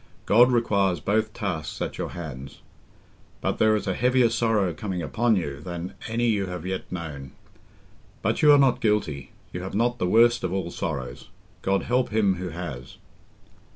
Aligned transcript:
God 0.25 0.49
requires 0.51 0.99
both 0.99 1.31
tasks 1.31 1.79
at 1.79 1.99
our 1.99 2.09
hands. 2.09 2.61
And 3.43 3.57
there 3.59 3.75
is 3.75 3.85
a 3.85 3.93
heavier 3.93 4.31
sorrow 4.31 4.73
coming 4.73 5.03
upon 5.03 5.35
you 5.35 5.59
than 5.61 5.93
any 6.07 6.25
you 6.25 6.47
have 6.47 6.65
yet 6.65 6.91
known. 6.91 7.33
But 8.23 8.41
you 8.41 8.51
are 8.51 8.57
not 8.57 8.81
guilty—you 8.81 9.61
have 9.61 9.75
not 9.75 9.99
the 9.99 10.07
worst 10.09 10.43
of 10.43 10.51
all 10.51 10.71
sorrows. 10.71 11.29
God 11.61 11.83
help 11.83 12.09
him 12.09 12.37
who 12.37 12.49
has!" 12.49 12.97